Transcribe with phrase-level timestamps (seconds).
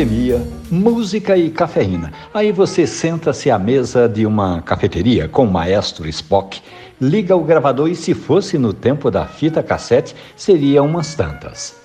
[0.00, 2.10] pandemia, música e cafeína.
[2.32, 6.62] Aí você senta-se à mesa de uma cafeteria com o maestro Spock,
[6.98, 11.76] liga o gravador e, se fosse no tempo da fita cassete, seria umas tantas.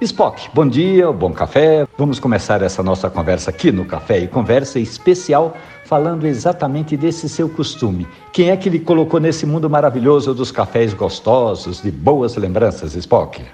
[0.00, 1.86] Spock, bom dia, bom café.
[1.96, 7.48] Vamos começar essa nossa conversa aqui no Café e Conversa especial falando exatamente desse seu
[7.48, 8.04] costume.
[8.32, 13.44] Quem é que lhe colocou nesse mundo maravilhoso dos cafés gostosos, de boas lembranças, Spock?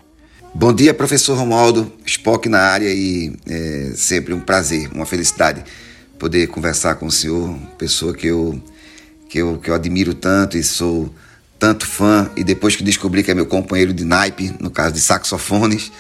[0.53, 5.63] Bom dia, professor Romualdo, Spock na área e é sempre um prazer, uma felicidade
[6.19, 8.61] poder conversar com o senhor, pessoa que eu,
[9.29, 11.15] que eu, que eu admiro tanto e sou
[11.57, 12.31] tanto fã.
[12.37, 15.93] E depois que descobri que é meu companheiro de naipe, no caso de saxofones,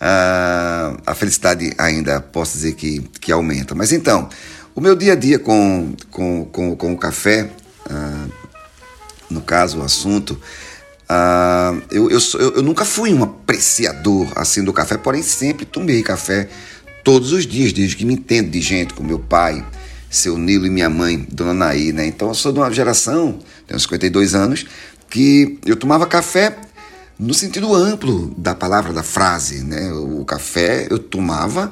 [0.00, 3.74] a, a felicidade ainda posso dizer que, que aumenta.
[3.74, 4.28] Mas então,
[4.72, 7.50] o meu dia a dia com, com, com, com o café,
[7.90, 8.32] uh,
[9.28, 10.40] no caso, o assunto,
[11.08, 12.18] Uh, eu, eu,
[12.56, 16.48] eu, nunca fui um apreciador assim do café, porém sempre tomei café
[17.04, 19.64] todos os dias, desde que me entendo de gente, com meu pai,
[20.10, 22.06] seu Nilo e minha mãe, Dona Naí, né?
[22.06, 24.66] Então eu sou de uma geração, tenho 52 anos,
[25.08, 26.56] que eu tomava café
[27.16, 29.92] no sentido amplo da palavra, da frase, né?
[29.92, 31.70] O café eu tomava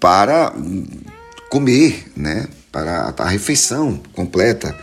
[0.00, 0.50] para
[1.50, 2.48] comer, né?
[2.72, 4.74] Para a refeição completa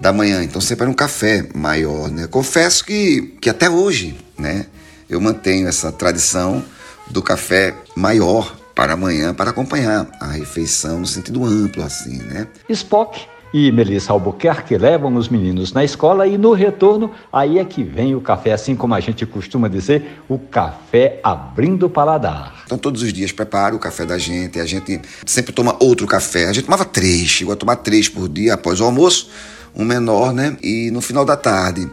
[0.00, 0.42] da manhã.
[0.42, 2.26] Então sempre era um café maior, né?
[2.26, 4.66] Confesso que, que até hoje, né?
[5.08, 6.64] Eu mantenho essa tradição
[7.10, 12.46] do café maior para amanhã para acompanhar a refeição no sentido amplo, assim, né?
[12.68, 13.20] Spock
[13.52, 18.14] e Melissa Albuquerque levam os meninos na escola e no retorno, aí é que vem
[18.14, 22.62] o café, assim como a gente costuma dizer, o café abrindo o paladar.
[22.64, 26.46] Então todos os dias preparo o café da gente, a gente sempre toma outro café,
[26.46, 29.28] a gente tomava três, chegou a tomar três por dia após o almoço,
[29.74, 30.56] um menor, né?
[30.62, 31.88] E no final da tarde,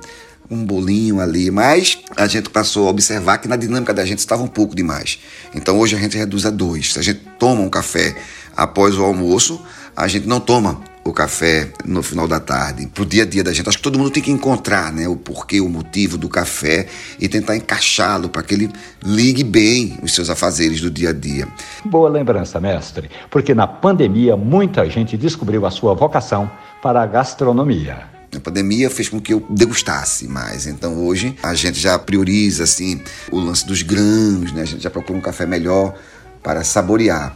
[0.50, 4.44] um bolinho ali, mas a gente passou a observar que na dinâmica da gente estava
[4.44, 5.20] um pouco demais.
[5.53, 6.94] Então hoje a gente reduz a dois.
[6.94, 8.16] Se a gente toma um café
[8.55, 9.61] após o almoço,
[9.95, 13.54] a gente não toma o café no final da tarde, pro dia a dia da
[13.54, 13.68] gente.
[13.68, 16.88] Acho que todo mundo tem que encontrar, né, o porquê, o motivo do café
[17.20, 18.72] e tentar encaixá-lo para que ele
[19.04, 21.48] ligue bem os seus afazeres do dia a dia.
[21.86, 26.50] Boa lembrança, mestre, porque na pandemia muita gente descobriu a sua vocação
[26.82, 28.18] para a gastronomia.
[28.36, 30.68] A pandemia fez com que eu degustasse mais.
[30.68, 33.02] Então hoje a gente já prioriza assim
[33.32, 34.62] o lance dos grãos, né?
[34.62, 35.95] A gente já procura um café melhor
[36.44, 37.36] para saborear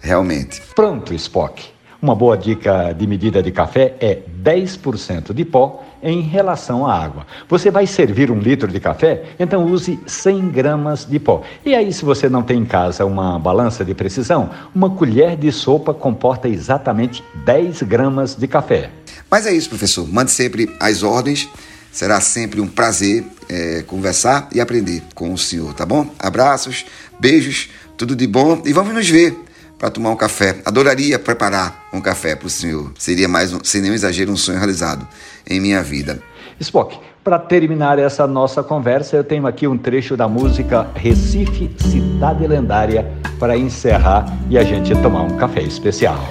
[0.00, 0.60] realmente.
[0.74, 1.71] Pronto, Spock.
[2.02, 7.24] Uma boa dica de medida de café é 10% de pó em relação à água.
[7.48, 11.42] Você vai servir um litro de café, então use 100 gramas de pó.
[11.64, 15.52] E aí, se você não tem em casa uma balança de precisão, uma colher de
[15.52, 18.90] sopa comporta exatamente 10 gramas de café.
[19.30, 20.04] Mas é isso, professor.
[20.12, 21.48] Mande sempre as ordens.
[21.92, 26.10] Será sempre um prazer é, conversar e aprender com o senhor, tá bom?
[26.18, 26.84] Abraços,
[27.20, 29.51] beijos, tudo de bom e vamos nos ver
[29.82, 30.62] para tomar um café.
[30.64, 32.92] Adoraria preparar um café para o senhor.
[32.96, 35.04] Seria mais, um, sem nenhum exagero, um sonho realizado
[35.44, 36.22] em minha vida.
[36.60, 42.46] Spock, para terminar essa nossa conversa, eu tenho aqui um trecho da música Recife, Cidade
[42.46, 43.10] Lendária,
[43.40, 46.28] para encerrar e a gente tomar um café especial.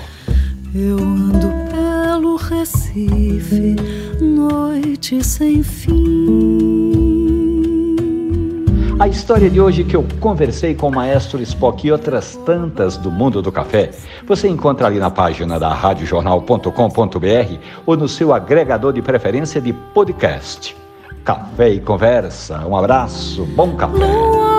[0.73, 3.75] Eu ando pelo Recife,
[4.21, 6.50] noite sem fim.
[9.01, 13.09] A história de hoje que eu conversei com o maestro Spock e outras tantas do
[13.09, 13.89] mundo do café,
[14.27, 20.77] você encontra ali na página da radiojornal.com.br ou no seu agregador de preferência de podcast.
[21.25, 22.59] Café e conversa.
[22.67, 24.50] Um abraço, bom café.